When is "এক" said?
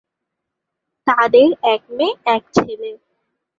1.65-1.81, 2.25-2.43